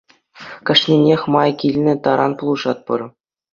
[0.67, 2.99] Кашнинех май килнӗ таран пулӑшатпӑр.